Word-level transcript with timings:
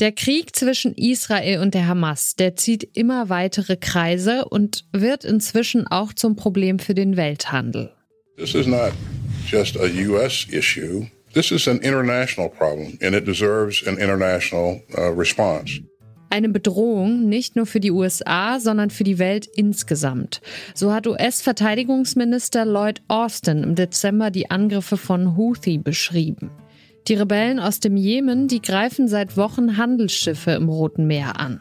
Der 0.00 0.12
Krieg 0.12 0.56
zwischen 0.56 0.94
Israel 0.94 1.60
und 1.60 1.74
der 1.74 1.86
Hamas, 1.86 2.34
der 2.34 2.56
zieht 2.56 2.96
immer 2.96 3.28
weitere 3.28 3.76
Kreise 3.76 4.46
und 4.46 4.86
wird 4.92 5.26
inzwischen 5.26 5.86
auch 5.86 6.14
zum 6.14 6.36
Problem 6.36 6.78
für 6.78 6.94
den 6.94 7.18
Welthandel. 7.18 7.92
This 8.38 8.54
is 8.54 8.66
not 8.66 8.92
just 9.46 9.76
a 9.76 9.84
US 10.08 10.46
issue. 10.50 11.04
This 11.34 11.50
is 11.50 11.68
an 11.68 11.80
international 11.80 12.48
problem 12.48 12.98
and 13.02 13.14
it 13.14 13.26
deserves 13.26 13.86
an 13.86 13.98
international 13.98 14.80
uh, 14.96 15.12
response. 15.14 15.82
Eine 16.30 16.48
Bedrohung 16.48 17.28
nicht 17.28 17.56
nur 17.56 17.66
für 17.66 17.80
die 17.80 17.90
USA, 17.90 18.58
sondern 18.58 18.88
für 18.88 19.04
die 19.04 19.18
Welt 19.18 19.46
insgesamt. 19.54 20.40
So 20.74 20.94
hat 20.94 21.08
US-Verteidigungsminister 21.08 22.64
Lloyd 22.64 23.02
Austin 23.08 23.64
im 23.64 23.74
Dezember 23.74 24.30
die 24.30 24.50
Angriffe 24.50 24.96
von 24.96 25.36
Houthi 25.36 25.76
beschrieben. 25.76 26.50
Die 27.08 27.14
Rebellen 27.14 27.58
aus 27.58 27.80
dem 27.80 27.96
Jemen, 27.96 28.46
die 28.48 28.62
greifen 28.62 29.08
seit 29.08 29.36
Wochen 29.36 29.76
Handelsschiffe 29.76 30.52
im 30.52 30.68
Roten 30.68 31.06
Meer 31.06 31.40
an. 31.40 31.60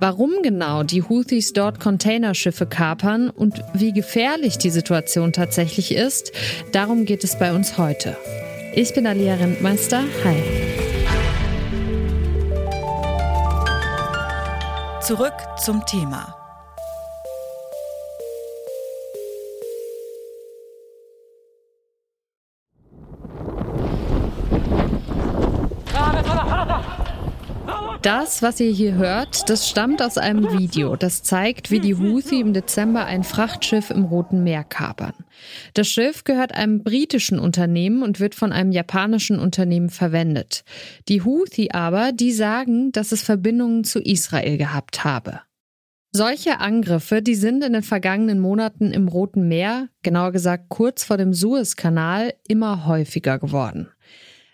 Warum 0.00 0.30
genau 0.42 0.82
die 0.82 1.02
Houthis 1.02 1.52
dort 1.52 1.78
Containerschiffe 1.78 2.66
kapern 2.66 3.30
und 3.30 3.62
wie 3.72 3.92
gefährlich 3.92 4.58
die 4.58 4.70
Situation 4.70 5.32
tatsächlich 5.32 5.94
ist, 5.94 6.32
darum 6.72 7.04
geht 7.04 7.22
es 7.22 7.38
bei 7.38 7.54
uns 7.54 7.78
heute. 7.78 8.16
Ich 8.74 8.94
bin 8.94 9.06
Alia 9.06 9.34
Rentmeister. 9.34 10.02
Hi. 10.24 10.42
Zurück 15.00 15.34
zum 15.62 15.84
Thema. 15.86 16.41
Das, 28.02 28.42
was 28.42 28.58
ihr 28.58 28.72
hier 28.72 28.94
hört, 28.94 29.48
das 29.48 29.68
stammt 29.68 30.02
aus 30.02 30.18
einem 30.18 30.58
Video, 30.58 30.96
das 30.96 31.22
zeigt, 31.22 31.70
wie 31.70 31.78
die 31.78 31.94
Houthi 31.94 32.40
im 32.40 32.52
Dezember 32.52 33.04
ein 33.04 33.22
Frachtschiff 33.22 33.90
im 33.90 34.02
Roten 34.02 34.42
Meer 34.42 34.64
kapern. 34.64 35.14
Das 35.74 35.86
Schiff 35.86 36.24
gehört 36.24 36.52
einem 36.52 36.82
britischen 36.82 37.38
Unternehmen 37.38 38.02
und 38.02 38.18
wird 38.18 38.34
von 38.34 38.50
einem 38.50 38.72
japanischen 38.72 39.38
Unternehmen 39.38 39.88
verwendet. 39.88 40.64
Die 41.08 41.22
Houthi 41.22 41.70
aber, 41.70 42.10
die 42.10 42.32
sagen, 42.32 42.90
dass 42.90 43.12
es 43.12 43.22
Verbindungen 43.22 43.84
zu 43.84 44.00
Israel 44.00 44.58
gehabt 44.58 45.04
habe. 45.04 45.42
Solche 46.10 46.58
Angriffe, 46.58 47.22
die 47.22 47.36
sind 47.36 47.62
in 47.62 47.72
den 47.72 47.82
vergangenen 47.84 48.40
Monaten 48.40 48.90
im 48.90 49.06
Roten 49.06 49.46
Meer, 49.46 49.88
genauer 50.02 50.32
gesagt 50.32 50.64
kurz 50.68 51.04
vor 51.04 51.18
dem 51.18 51.32
Suezkanal, 51.32 52.34
immer 52.48 52.84
häufiger 52.84 53.38
geworden. 53.38 53.88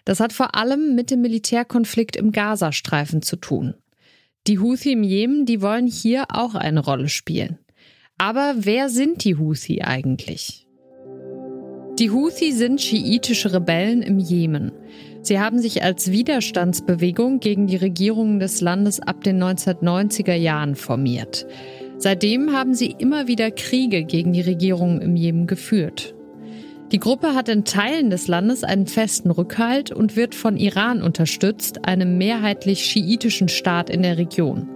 Das 0.08 0.20
hat 0.20 0.32
vor 0.32 0.54
allem 0.54 0.94
mit 0.94 1.10
dem 1.10 1.20
Militärkonflikt 1.20 2.16
im 2.16 2.32
Gazastreifen 2.32 3.20
zu 3.20 3.36
tun. 3.36 3.74
Die 4.46 4.58
Houthi 4.58 4.92
im 4.92 5.02
Jemen, 5.02 5.44
die 5.44 5.60
wollen 5.60 5.86
hier 5.86 6.24
auch 6.30 6.54
eine 6.54 6.80
Rolle 6.80 7.10
spielen. 7.10 7.58
Aber 8.16 8.54
wer 8.56 8.88
sind 8.88 9.22
die 9.22 9.36
Houthi 9.36 9.82
eigentlich? 9.82 10.66
Die 11.98 12.10
Houthi 12.10 12.52
sind 12.52 12.80
schiitische 12.80 13.52
Rebellen 13.52 14.00
im 14.00 14.18
Jemen. 14.18 14.72
Sie 15.20 15.38
haben 15.38 15.58
sich 15.58 15.82
als 15.82 16.10
Widerstandsbewegung 16.10 17.40
gegen 17.40 17.66
die 17.66 17.76
Regierungen 17.76 18.40
des 18.40 18.62
Landes 18.62 19.00
ab 19.00 19.22
den 19.24 19.44
1990er 19.44 20.32
Jahren 20.32 20.74
formiert. 20.74 21.46
Seitdem 21.98 22.54
haben 22.54 22.72
sie 22.72 22.94
immer 22.98 23.26
wieder 23.26 23.50
Kriege 23.50 24.04
gegen 24.04 24.32
die 24.32 24.40
Regierungen 24.40 25.02
im 25.02 25.16
Jemen 25.16 25.46
geführt. 25.46 26.14
Die 26.90 27.00
Gruppe 27.00 27.34
hat 27.34 27.50
in 27.50 27.66
Teilen 27.66 28.08
des 28.08 28.28
Landes 28.28 28.64
einen 28.64 28.86
festen 28.86 29.30
Rückhalt 29.30 29.92
und 29.92 30.16
wird 30.16 30.34
von 30.34 30.56
Iran 30.56 31.02
unterstützt, 31.02 31.84
einem 31.84 32.16
mehrheitlich 32.16 32.82
schiitischen 32.82 33.48
Staat 33.48 33.90
in 33.90 34.02
der 34.02 34.16
Region. 34.16 34.66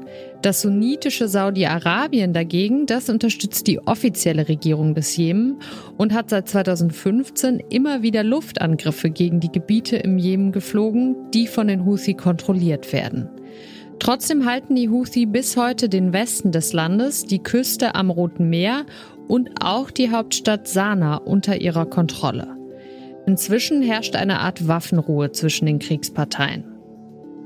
Das 0.42 0.60
sunnitische 0.60 1.26
Saudi-Arabien 1.26 2.34
dagegen, 2.34 2.84
das 2.84 3.08
unterstützt 3.08 3.66
die 3.66 3.78
offizielle 3.78 4.46
Regierung 4.46 4.94
des 4.94 5.16
Jemen 5.16 5.60
und 5.96 6.12
hat 6.12 6.28
seit 6.28 6.48
2015 6.48 7.62
immer 7.70 8.02
wieder 8.02 8.22
Luftangriffe 8.24 9.08
gegen 9.08 9.40
die 9.40 9.52
Gebiete 9.52 9.96
im 9.96 10.18
Jemen 10.18 10.52
geflogen, 10.52 11.16
die 11.32 11.46
von 11.46 11.66
den 11.66 11.86
Houthi 11.86 12.12
kontrolliert 12.12 12.92
werden. 12.92 13.30
Trotzdem 13.98 14.46
halten 14.46 14.74
die 14.74 14.88
Houthi 14.88 15.26
bis 15.26 15.56
heute 15.56 15.88
den 15.88 16.12
Westen 16.12 16.52
des 16.52 16.72
Landes, 16.72 17.24
die 17.24 17.42
Küste 17.42 17.94
am 17.94 18.10
Roten 18.10 18.50
Meer 18.50 18.84
und 19.28 19.50
auch 19.62 19.90
die 19.90 20.10
Hauptstadt 20.10 20.66
Sanaa 20.66 21.16
unter 21.16 21.60
ihrer 21.60 21.86
Kontrolle. 21.86 22.56
Inzwischen 23.26 23.82
herrscht 23.82 24.16
eine 24.16 24.40
Art 24.40 24.66
Waffenruhe 24.66 25.30
zwischen 25.30 25.66
den 25.66 25.78
Kriegsparteien. 25.78 26.64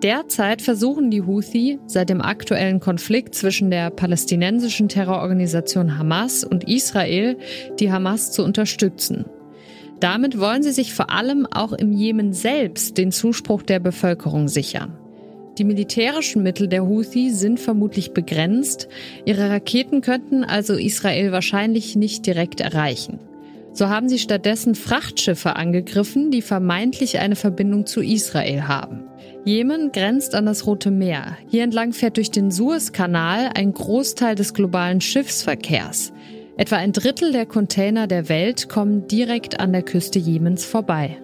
Derzeit 0.02 0.62
versuchen 0.62 1.10
die 1.10 1.22
Houthi 1.22 1.78
seit 1.86 2.10
dem 2.10 2.20
aktuellen 2.20 2.80
Konflikt 2.80 3.34
zwischen 3.34 3.70
der 3.70 3.90
palästinensischen 3.90 4.88
Terrororganisation 4.88 5.98
Hamas 5.98 6.44
und 6.44 6.68
Israel 6.68 7.38
die 7.80 7.90
Hamas 7.90 8.30
zu 8.32 8.44
unterstützen. 8.44 9.24
Damit 10.00 10.38
wollen 10.38 10.62
sie 10.62 10.72
sich 10.72 10.92
vor 10.92 11.10
allem 11.10 11.46
auch 11.50 11.72
im 11.72 11.92
Jemen 11.92 12.34
selbst 12.34 12.98
den 12.98 13.10
Zuspruch 13.10 13.62
der 13.62 13.80
Bevölkerung 13.80 14.48
sichern. 14.48 14.98
Die 15.58 15.64
militärischen 15.64 16.42
Mittel 16.42 16.68
der 16.68 16.86
Houthi 16.86 17.30
sind 17.30 17.58
vermutlich 17.58 18.12
begrenzt. 18.12 18.88
Ihre 19.24 19.48
Raketen 19.48 20.02
könnten 20.02 20.44
also 20.44 20.74
Israel 20.74 21.32
wahrscheinlich 21.32 21.96
nicht 21.96 22.26
direkt 22.26 22.60
erreichen. 22.60 23.18
So 23.72 23.88
haben 23.88 24.08
sie 24.08 24.18
stattdessen 24.18 24.74
Frachtschiffe 24.74 25.56
angegriffen, 25.56 26.30
die 26.30 26.42
vermeintlich 26.42 27.18
eine 27.18 27.36
Verbindung 27.36 27.86
zu 27.86 28.02
Israel 28.02 28.68
haben. 28.68 29.04
Jemen 29.44 29.92
grenzt 29.92 30.34
an 30.34 30.46
das 30.46 30.66
Rote 30.66 30.90
Meer. 30.90 31.36
Hier 31.48 31.62
entlang 31.62 31.92
fährt 31.92 32.16
durch 32.16 32.30
den 32.30 32.50
Suezkanal 32.50 33.50
ein 33.54 33.72
Großteil 33.72 34.34
des 34.34 34.54
globalen 34.54 35.00
Schiffsverkehrs. 35.00 36.12
Etwa 36.56 36.76
ein 36.76 36.92
Drittel 36.92 37.32
der 37.32 37.46
Container 37.46 38.06
der 38.06 38.28
Welt 38.28 38.68
kommen 38.68 39.08
direkt 39.08 39.60
an 39.60 39.72
der 39.72 39.82
Küste 39.82 40.18
Jemens 40.18 40.64
vorbei. 40.64 41.18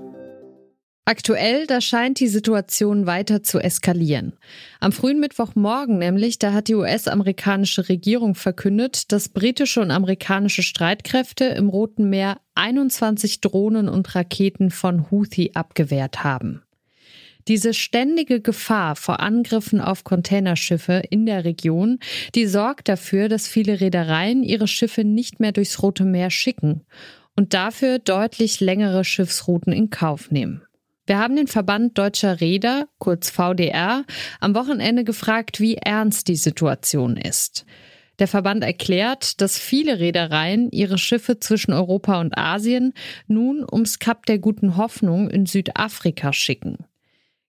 Aktuell, 1.12 1.66
da 1.66 1.82
scheint 1.82 2.20
die 2.20 2.26
Situation 2.26 3.04
weiter 3.04 3.42
zu 3.42 3.58
eskalieren. 3.58 4.32
Am 4.80 4.92
frühen 4.92 5.20
Mittwochmorgen 5.20 5.98
nämlich, 5.98 6.38
da 6.38 6.54
hat 6.54 6.68
die 6.68 6.74
US-amerikanische 6.74 7.90
Regierung 7.90 8.34
verkündet, 8.34 9.12
dass 9.12 9.28
britische 9.28 9.82
und 9.82 9.90
amerikanische 9.90 10.62
Streitkräfte 10.62 11.44
im 11.44 11.68
Roten 11.68 12.08
Meer 12.08 12.40
21 12.54 13.42
Drohnen 13.42 13.90
und 13.90 14.14
Raketen 14.14 14.70
von 14.70 15.10
Houthi 15.10 15.50
abgewehrt 15.52 16.24
haben. 16.24 16.62
Diese 17.46 17.74
ständige 17.74 18.40
Gefahr 18.40 18.96
vor 18.96 19.20
Angriffen 19.20 19.82
auf 19.82 20.04
Containerschiffe 20.04 21.02
in 21.10 21.26
der 21.26 21.44
Region, 21.44 21.98
die 22.34 22.46
sorgt 22.46 22.88
dafür, 22.88 23.28
dass 23.28 23.46
viele 23.46 23.82
Reedereien 23.82 24.42
ihre 24.42 24.66
Schiffe 24.66 25.04
nicht 25.04 25.40
mehr 25.40 25.52
durchs 25.52 25.82
Rote 25.82 26.06
Meer 26.06 26.30
schicken 26.30 26.86
und 27.36 27.52
dafür 27.52 27.98
deutlich 27.98 28.60
längere 28.60 29.04
Schiffsrouten 29.04 29.74
in 29.74 29.90
Kauf 29.90 30.30
nehmen. 30.30 30.62
Wir 31.06 31.18
haben 31.18 31.34
den 31.34 31.48
Verband 31.48 31.98
Deutscher 31.98 32.40
Räder, 32.40 32.86
kurz 32.98 33.30
VDR, 33.30 34.04
am 34.40 34.54
Wochenende 34.54 35.02
gefragt, 35.02 35.58
wie 35.58 35.76
ernst 35.76 36.28
die 36.28 36.36
Situation 36.36 37.16
ist. 37.16 37.66
Der 38.18 38.28
Verband 38.28 38.62
erklärt, 38.62 39.40
dass 39.40 39.58
viele 39.58 39.98
Reedereien 39.98 40.70
ihre 40.70 40.98
Schiffe 40.98 41.40
zwischen 41.40 41.72
Europa 41.72 42.20
und 42.20 42.38
Asien 42.38 42.92
nun 43.26 43.66
ums 43.68 43.98
Kap 43.98 44.26
der 44.26 44.38
guten 44.38 44.76
Hoffnung 44.76 45.28
in 45.28 45.46
Südafrika 45.46 46.32
schicken. 46.32 46.78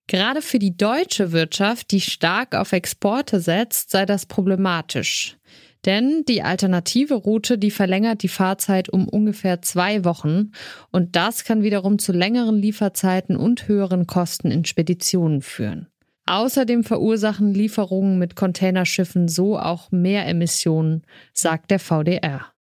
Gerade 0.06 0.42
für 0.42 0.58
die 0.58 0.76
deutsche 0.76 1.32
Wirtschaft, 1.32 1.90
die 1.92 2.00
stark 2.00 2.54
auf 2.56 2.72
Exporte 2.72 3.40
setzt, 3.40 3.90
sei 3.90 4.04
das 4.04 4.26
problematisch. 4.26 5.36
Denn 5.84 6.24
die 6.26 6.42
alternative 6.42 7.14
Route, 7.14 7.58
die 7.58 7.70
verlängert 7.70 8.22
die 8.22 8.28
Fahrzeit 8.28 8.88
um 8.88 9.08
ungefähr 9.08 9.60
zwei 9.62 10.04
Wochen 10.04 10.52
und 10.90 11.14
das 11.16 11.44
kann 11.44 11.62
wiederum 11.62 11.98
zu 11.98 12.12
längeren 12.12 12.56
Lieferzeiten 12.56 13.36
und 13.36 13.68
höheren 13.68 14.06
Kosten 14.06 14.50
in 14.50 14.64
Speditionen 14.64 15.42
führen. 15.42 15.88
Außerdem 16.26 16.84
verursachen 16.84 17.52
Lieferungen 17.52 18.18
mit 18.18 18.34
Containerschiffen 18.34 19.28
so 19.28 19.58
auch 19.58 19.92
mehr 19.92 20.26
Emissionen, 20.26 21.02
sagt 21.34 21.70
der 21.70 21.78
VDR 21.78 22.53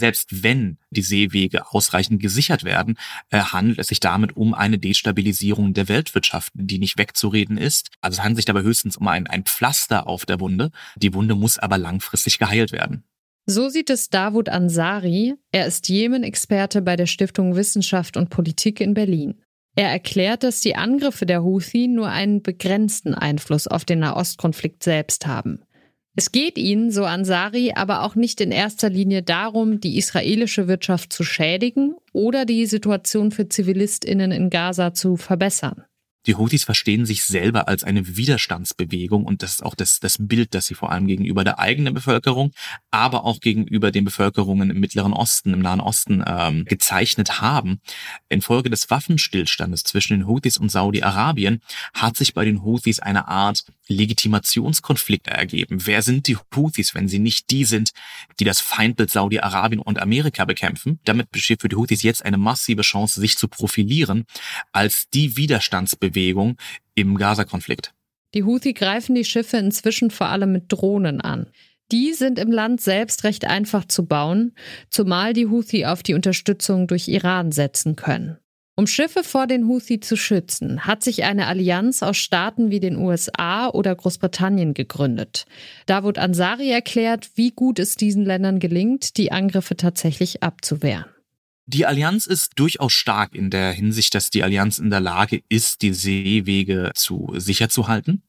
selbst 0.00 0.42
wenn 0.42 0.78
die 0.90 1.02
Seewege 1.02 1.70
ausreichend 1.70 2.20
gesichert 2.20 2.64
werden, 2.64 2.96
äh, 3.30 3.38
handelt 3.38 3.78
es 3.78 3.86
sich 3.86 4.00
damit 4.00 4.36
um 4.36 4.54
eine 4.54 4.78
Destabilisierung 4.78 5.72
der 5.72 5.88
Weltwirtschaft, 5.88 6.52
die 6.54 6.78
nicht 6.78 6.98
wegzureden 6.98 7.56
ist. 7.56 7.90
Also 8.00 8.16
es 8.16 8.24
handelt 8.24 8.38
sich 8.38 8.46
dabei 8.46 8.62
höchstens 8.62 8.96
um 8.96 9.06
ein, 9.06 9.26
ein 9.26 9.44
Pflaster 9.44 10.08
auf 10.08 10.26
der 10.26 10.40
Wunde. 10.40 10.70
Die 10.96 11.14
Wunde 11.14 11.36
muss 11.36 11.58
aber 11.58 11.78
langfristig 11.78 12.38
geheilt 12.38 12.72
werden. 12.72 13.04
So 13.46 13.68
sieht 13.68 13.90
es 13.90 14.10
Davut 14.10 14.48
Ansari. 14.48 15.34
Er 15.52 15.66
ist 15.66 15.88
Jemen-Experte 15.88 16.82
bei 16.82 16.96
der 16.96 17.06
Stiftung 17.06 17.56
Wissenschaft 17.56 18.16
und 18.16 18.30
Politik 18.30 18.80
in 18.80 18.94
Berlin. 18.94 19.42
Er 19.76 19.88
erklärt, 19.88 20.42
dass 20.42 20.60
die 20.60 20.76
Angriffe 20.76 21.26
der 21.26 21.42
Houthi 21.42 21.88
nur 21.88 22.08
einen 22.08 22.42
begrenzten 22.42 23.14
Einfluss 23.14 23.66
auf 23.66 23.84
den 23.84 24.00
Nahostkonflikt 24.00 24.82
selbst 24.82 25.26
haben. 25.26 25.62
Es 26.16 26.32
geht 26.32 26.58
ihnen, 26.58 26.90
so 26.90 27.04
Ansari, 27.04 27.72
aber 27.74 28.02
auch 28.02 28.14
nicht 28.16 28.40
in 28.40 28.50
erster 28.50 28.90
Linie 28.90 29.22
darum, 29.22 29.80
die 29.80 29.96
israelische 29.96 30.66
Wirtschaft 30.66 31.12
zu 31.12 31.22
schädigen 31.22 31.94
oder 32.12 32.44
die 32.44 32.66
Situation 32.66 33.30
für 33.30 33.48
Zivilistinnen 33.48 34.32
in 34.32 34.50
Gaza 34.50 34.92
zu 34.92 35.16
verbessern. 35.16 35.84
Die 36.26 36.34
Houthis 36.34 36.64
verstehen 36.64 37.06
sich 37.06 37.24
selber 37.24 37.66
als 37.66 37.82
eine 37.82 38.16
Widerstandsbewegung 38.16 39.24
und 39.24 39.42
das 39.42 39.52
ist 39.52 39.62
auch 39.62 39.74
das, 39.74 40.00
das 40.00 40.16
Bild, 40.20 40.54
das 40.54 40.66
sie 40.66 40.74
vor 40.74 40.92
allem 40.92 41.06
gegenüber 41.06 41.44
der 41.44 41.58
eigenen 41.58 41.94
Bevölkerung, 41.94 42.52
aber 42.90 43.24
auch 43.24 43.40
gegenüber 43.40 43.90
den 43.90 44.04
Bevölkerungen 44.04 44.70
im 44.70 44.80
Mittleren 44.80 45.14
Osten, 45.14 45.54
im 45.54 45.60
Nahen 45.60 45.80
Osten 45.80 46.22
ähm, 46.26 46.66
gezeichnet 46.66 47.40
haben. 47.40 47.80
Infolge 48.28 48.68
des 48.68 48.90
Waffenstillstandes 48.90 49.82
zwischen 49.84 50.18
den 50.18 50.26
Houthis 50.26 50.58
und 50.58 50.70
Saudi-Arabien 50.70 51.60
hat 51.94 52.18
sich 52.18 52.34
bei 52.34 52.44
den 52.44 52.62
Houthis 52.62 53.00
eine 53.00 53.28
Art 53.28 53.64
Legitimationskonflikt 53.88 55.26
ergeben. 55.26 55.86
Wer 55.86 56.02
sind 56.02 56.26
die 56.26 56.36
Houthis, 56.36 56.94
wenn 56.94 57.08
sie 57.08 57.18
nicht 57.18 57.50
die 57.50 57.64
sind, 57.64 57.90
die 58.38 58.44
das 58.44 58.60
Feindbild 58.60 59.10
Saudi-Arabien 59.10 59.80
und 59.80 59.98
Amerika 59.98 60.44
bekämpfen? 60.44 61.00
Damit 61.04 61.30
besteht 61.30 61.62
für 61.62 61.68
die 61.68 61.76
Houthis 61.76 62.02
jetzt 62.02 62.24
eine 62.24 62.36
massive 62.36 62.82
Chance, 62.82 63.20
sich 63.20 63.38
zu 63.38 63.48
profilieren 63.48 64.26
als 64.72 65.08
die 65.08 65.36
Widerstandsbewegung 65.36 66.10
im 66.94 67.16
Gaza-Konflikt. 67.16 67.94
Die 68.34 68.44
Houthi 68.44 68.74
greifen 68.74 69.14
die 69.14 69.24
Schiffe 69.24 69.56
inzwischen 69.56 70.10
vor 70.10 70.28
allem 70.28 70.52
mit 70.52 70.64
Drohnen 70.68 71.20
an. 71.20 71.46
Die 71.90 72.12
sind 72.12 72.38
im 72.38 72.52
Land 72.52 72.80
selbst 72.80 73.24
recht 73.24 73.44
einfach 73.44 73.84
zu 73.84 74.06
bauen, 74.06 74.52
zumal 74.90 75.32
die 75.32 75.48
Houthi 75.48 75.86
auf 75.86 76.02
die 76.02 76.14
Unterstützung 76.14 76.86
durch 76.86 77.08
Iran 77.08 77.50
setzen 77.50 77.96
können. 77.96 78.38
Um 78.76 78.86
Schiffe 78.86 79.24
vor 79.24 79.46
den 79.46 79.68
Houthi 79.68 80.00
zu 80.00 80.16
schützen, 80.16 80.86
hat 80.86 81.02
sich 81.02 81.24
eine 81.24 81.48
Allianz 81.48 82.02
aus 82.02 82.16
Staaten 82.16 82.70
wie 82.70 82.80
den 82.80 82.96
USA 82.96 83.68
oder 83.68 83.94
Großbritannien 83.94 84.72
gegründet. 84.72 85.44
Davut 85.84 86.16
Ansari 86.16 86.70
erklärt, 86.70 87.30
wie 87.34 87.50
gut 87.50 87.78
es 87.78 87.96
diesen 87.96 88.24
Ländern 88.24 88.58
gelingt, 88.58 89.18
die 89.18 89.32
Angriffe 89.32 89.76
tatsächlich 89.76 90.42
abzuwehren. 90.42 91.04
Die 91.72 91.86
Allianz 91.86 92.26
ist 92.26 92.54
durchaus 92.56 92.92
stark 92.92 93.32
in 93.32 93.48
der 93.48 93.70
Hinsicht, 93.70 94.16
dass 94.16 94.30
die 94.30 94.42
Allianz 94.42 94.78
in 94.78 94.90
der 94.90 94.98
Lage 94.98 95.40
ist, 95.48 95.82
die 95.82 95.94
Seewege 95.94 96.90
zu 96.96 97.32
sicher 97.36 97.68
zu 97.68 97.86
halten. 97.86 98.24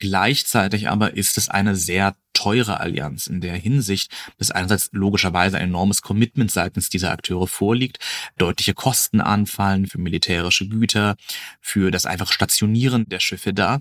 Gleichzeitig 0.00 0.88
aber 0.88 1.16
ist 1.16 1.38
es 1.38 1.48
eine 1.48 1.76
sehr 1.76 2.16
teure 2.32 2.80
Allianz 2.80 3.28
in 3.28 3.40
der 3.40 3.54
Hinsicht, 3.54 4.10
dass 4.36 4.50
einerseits 4.50 4.88
logischerweise 4.90 5.58
ein 5.58 5.68
enormes 5.68 6.02
Commitment 6.02 6.50
seitens 6.50 6.88
dieser 6.88 7.12
Akteure 7.12 7.46
vorliegt, 7.46 7.98
deutliche 8.36 8.74
Kosten 8.74 9.20
anfallen 9.20 9.86
für 9.86 9.98
militärische 9.98 10.66
Güter, 10.66 11.14
für 11.60 11.92
das 11.92 12.04
einfach 12.04 12.32
Stationieren 12.32 13.08
der 13.08 13.20
Schiffe 13.20 13.54
da. 13.54 13.80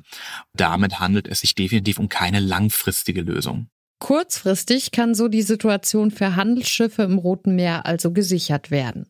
Damit 0.54 1.00
handelt 1.00 1.28
es 1.28 1.40
sich 1.40 1.56
definitiv 1.56 1.98
um 1.98 2.08
keine 2.08 2.40
langfristige 2.40 3.24
Lösung. 3.24 3.68
Kurzfristig 4.02 4.90
kann 4.90 5.14
so 5.14 5.28
die 5.28 5.44
Situation 5.44 6.10
für 6.10 6.36
Handelsschiffe 6.36 7.04
im 7.04 7.20
Roten 7.20 7.56
Meer 7.56 7.86
also 7.86 8.12
gesichert 8.12 8.72
werden. 8.72 9.06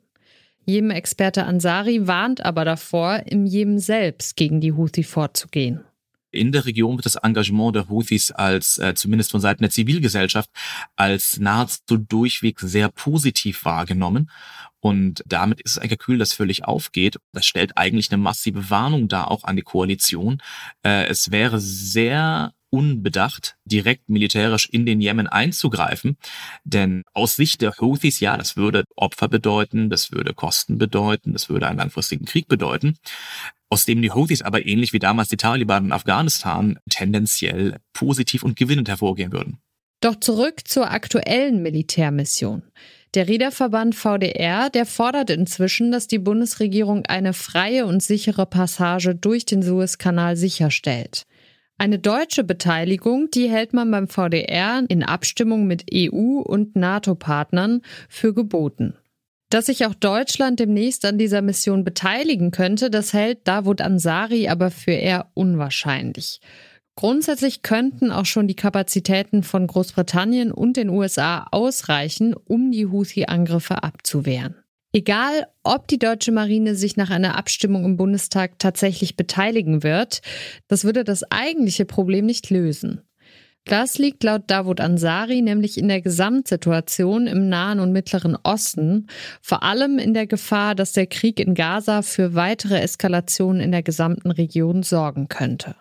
Jemen-Experte 0.66 1.46
Ansari 1.46 2.08
warnt 2.08 2.44
aber 2.44 2.66
davor, 2.66 3.24
im 3.26 3.46
Jemen 3.46 3.80
selbst 3.80 4.36
gegen 4.36 4.60
die 4.60 4.74
Houthi 4.74 5.04
vorzugehen. 5.04 5.86
In 6.30 6.52
der 6.52 6.66
Region 6.66 6.98
wird 6.98 7.06
das 7.06 7.16
Engagement 7.16 7.74
der 7.74 7.88
Houthis 7.88 8.32
als, 8.32 8.80
äh, 8.80 8.94
zumindest 8.94 9.32
von 9.32 9.40
Seiten 9.40 9.64
der 9.64 9.72
Zivilgesellschaft, 9.72 10.50
als 10.98 11.40
nahezu 11.40 11.96
durchweg 11.96 12.60
sehr 12.60 12.90
positiv 12.90 13.64
wahrgenommen. 13.64 14.30
Und 14.82 15.24
damit 15.26 15.62
ist 15.62 15.72
es 15.72 15.78
ein 15.78 15.88
Kalkül, 15.88 16.18
das 16.18 16.34
völlig 16.34 16.66
aufgeht. 16.66 17.16
Das 17.32 17.46
stellt 17.46 17.78
eigentlich 17.78 18.12
eine 18.12 18.22
massive 18.22 18.70
Warnung 18.70 19.08
dar, 19.08 19.32
auch 19.32 19.46
an 19.46 19.56
die 19.56 19.62
Koalition. 19.62 20.42
Äh, 20.84 21.06
es 21.06 21.32
wäre 21.32 21.62
sehr 21.62 22.52
unbedacht, 22.72 23.58
direkt 23.66 24.10
militärisch 24.10 24.68
in 24.68 24.86
den 24.88 25.00
Jemen 25.02 25.28
einzugreifen. 25.28 26.18
Denn 26.64 27.04
aus 27.14 27.36
Sicht 27.36 27.62
der 27.62 27.76
Houthis, 27.80 28.20
ja, 28.20 28.38
das 28.38 28.58
würde 28.58 28.86
Opfer 28.96 29.28
bedeuten, 29.28 29.90
das 29.90 30.12
würde 30.12 30.34
Kosten 30.34 30.80
bedeuten, 30.80 31.34
das 31.34 31.50
würde 31.50 31.68
einen 31.68 31.78
langfristigen 31.78 32.26
Krieg 32.26 32.48
bedeuten, 32.48 32.98
aus 33.70 33.86
dem 33.86 34.02
die 34.02 34.12
Houthis 34.12 34.42
aber 34.42 34.66
ähnlich 34.66 34.94
wie 34.94 35.00
damals 35.00 35.30
die 35.30 35.38
Taliban 35.38 35.86
in 35.86 35.92
Afghanistan 35.92 36.80
tendenziell 36.90 37.78
positiv 37.94 38.44
und 38.44 38.56
gewinnend 38.56 38.90
hervorgehen 38.90 39.32
würden. 39.32 39.60
Doch 40.02 40.16
zurück 40.16 40.68
zur 40.68 40.90
aktuellen 40.90 41.62
Militärmission. 41.62 42.64
Der 43.14 43.28
Reederverband 43.28 43.94
VDR, 43.94 44.70
der 44.70 44.86
fordert 44.86 45.30
inzwischen, 45.30 45.92
dass 45.92 46.08
die 46.08 46.18
Bundesregierung 46.18 47.06
eine 47.06 47.34
freie 47.34 47.86
und 47.86 48.02
sichere 48.02 48.46
Passage 48.46 49.14
durch 49.14 49.46
den 49.46 49.62
Suezkanal 49.62 50.38
sicherstellt. 50.38 51.26
Eine 51.82 51.98
deutsche 51.98 52.44
Beteiligung, 52.44 53.32
die 53.32 53.50
hält 53.50 53.74
man 53.74 53.90
beim 53.90 54.08
VDR 54.08 54.84
in 54.88 55.02
Abstimmung 55.02 55.66
mit 55.66 55.86
EU- 55.92 56.40
und 56.40 56.76
NATO-Partnern 56.76 57.82
für 58.08 58.36
geboten. 58.36 58.94
Dass 59.50 59.66
sich 59.66 59.84
auch 59.88 59.96
Deutschland 59.96 60.60
demnächst 60.60 61.04
an 61.06 61.18
dieser 61.18 61.42
Mission 61.42 61.84
beteiligen 61.84 62.52
könnte, 62.52 62.92
das 62.92 63.14
hält 63.14 63.48
Davut 63.48 63.82
Ansari 63.82 64.48
aber 64.48 64.70
für 64.70 64.92
eher 64.92 65.32
unwahrscheinlich. 65.34 66.40
Grundsätzlich 66.96 67.64
könnten 67.64 68.12
auch 68.12 68.28
schon 68.28 68.48
die 68.48 68.56
Kapazitäten 68.56 69.42
von 69.42 69.66
Großbritannien 69.66 70.52
und 70.52 70.78
den 70.78 70.90
USA 70.90 71.48
ausreichen, 71.50 72.36
um 72.36 72.70
die 72.70 72.86
Houthi-Angriffe 72.86 73.82
abzuwehren. 73.82 74.61
Egal, 74.94 75.48
ob 75.64 75.88
die 75.88 76.00
deutsche 76.00 76.34
Marine 76.34 76.76
sich 76.76 76.98
nach 76.98 77.10
einer 77.10 77.38
Abstimmung 77.38 77.86
im 77.86 77.96
Bundestag 77.96 78.60
tatsächlich 78.60 79.16
beteiligen 79.16 79.84
wird, 79.84 80.22
das 80.68 80.84
würde 80.84 81.06
das 81.06 81.24
eigentliche 81.32 81.86
Problem 81.86 82.26
nicht 82.26 82.50
lösen. 82.50 83.02
Das 83.64 84.00
liegt 84.00 84.24
laut 84.24 84.50
Davut 84.50 84.82
Ansari 84.82 85.42
nämlich 85.42 85.78
in 85.78 85.88
der 85.88 86.02
Gesamtsituation 86.02 87.28
im 87.28 87.48
Nahen 87.48 87.80
und 87.80 87.94
Mittleren 87.94 88.36
Osten, 88.44 89.08
vor 89.42 89.64
allem 89.64 89.98
in 89.98 90.14
der 90.14 90.28
Gefahr, 90.28 90.76
dass 90.76 90.92
der 90.92 91.06
Krieg 91.06 91.40
in 91.40 91.54
Gaza 91.54 92.02
für 92.02 92.34
weitere 92.34 92.80
Eskalationen 92.80 93.62
in 93.62 93.72
der 93.72 93.84
gesamten 93.84 94.32
Region 94.32 94.84
sorgen 94.84 95.30
könnte. 95.30 95.76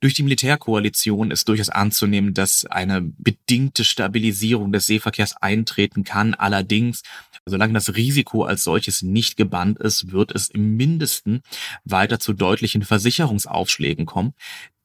Durch 0.00 0.12
die 0.12 0.22
Militärkoalition 0.22 1.30
ist 1.30 1.48
durchaus 1.48 1.70
anzunehmen, 1.70 2.34
dass 2.34 2.66
eine 2.66 3.00
bedingte 3.00 3.82
Stabilisierung 3.82 4.70
des 4.70 4.86
Seeverkehrs 4.86 5.36
eintreten 5.40 6.04
kann. 6.04 6.34
Allerdings, 6.34 7.02
solange 7.48 7.74
das 7.74 7.94
Risiko 7.94 8.42
als 8.42 8.64
solches 8.64 9.02
nicht 9.02 9.36
gebannt 9.36 9.78
ist, 9.78 10.10
wird 10.10 10.34
es 10.34 10.48
im 10.48 10.76
Mindesten 10.76 11.42
weiter 11.84 12.18
zu 12.18 12.32
deutlichen 12.32 12.82
Versicherungsaufschlägen 12.82 14.04
kommen, 14.04 14.34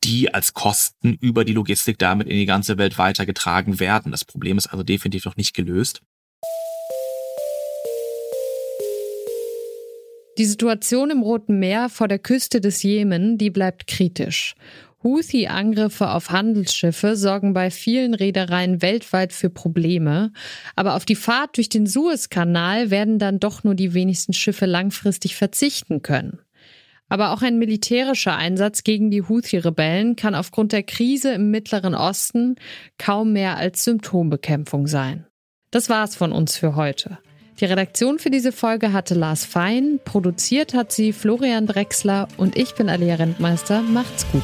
die 0.03 0.33
als 0.33 0.53
Kosten 0.53 1.17
über 1.19 1.43
die 1.43 1.53
Logistik 1.53 1.97
damit 1.97 2.27
in 2.27 2.37
die 2.37 2.45
ganze 2.45 2.77
Welt 2.77 2.97
weitergetragen 2.97 3.79
werden. 3.79 4.11
Das 4.11 4.25
Problem 4.25 4.57
ist 4.57 4.67
also 4.67 4.83
definitiv 4.83 5.25
noch 5.25 5.37
nicht 5.37 5.55
gelöst. 5.55 6.01
Die 10.37 10.45
Situation 10.45 11.09
im 11.09 11.21
Roten 11.21 11.59
Meer 11.59 11.89
vor 11.89 12.07
der 12.07 12.19
Küste 12.19 12.61
des 12.61 12.83
Jemen, 12.83 13.37
die 13.37 13.49
bleibt 13.49 13.85
kritisch. 13.87 14.55
Houthi-Angriffe 15.03 16.09
auf 16.09 16.29
Handelsschiffe 16.29 17.15
sorgen 17.15 17.53
bei 17.53 17.71
vielen 17.71 18.13
Reedereien 18.13 18.81
weltweit 18.81 19.33
für 19.33 19.49
Probleme, 19.49 20.31
aber 20.75 20.95
auf 20.95 21.05
die 21.05 21.15
Fahrt 21.15 21.57
durch 21.57 21.69
den 21.69 21.87
Suezkanal 21.87 22.91
werden 22.91 23.17
dann 23.17 23.39
doch 23.39 23.63
nur 23.63 23.75
die 23.75 23.93
wenigsten 23.93 24.33
Schiffe 24.33 24.65
langfristig 24.65 25.35
verzichten 25.35 26.01
können. 26.01 26.39
Aber 27.09 27.31
auch 27.31 27.41
ein 27.41 27.57
militärischer 27.57 28.37
Einsatz 28.37 28.83
gegen 28.83 29.11
die 29.11 29.23
Houthi-Rebellen 29.23 30.15
kann 30.15 30.33
aufgrund 30.33 30.71
der 30.71 30.83
Krise 30.83 31.33
im 31.33 31.51
Mittleren 31.51 31.93
Osten 31.93 32.55
kaum 32.97 33.33
mehr 33.33 33.57
als 33.57 33.83
Symptombekämpfung 33.83 34.87
sein. 34.87 35.25
Das 35.71 35.89
war's 35.89 36.15
von 36.15 36.31
uns 36.31 36.55
für 36.55 36.75
heute. 36.75 37.17
Die 37.59 37.65
Redaktion 37.65 38.17
für 38.17 38.29
diese 38.29 38.51
Folge 38.51 38.93
hatte 38.93 39.13
Lars 39.13 39.45
Fein, 39.45 39.99
produziert 40.05 40.73
hat 40.73 40.91
sie 40.91 41.11
Florian 41.11 41.67
Drexler 41.67 42.27
und 42.37 42.57
ich 42.57 42.75
bin 42.75 42.89
Alia 42.89 43.15
Rentmeister. 43.15 43.81
Macht's 43.81 44.25
gut. 44.31 44.43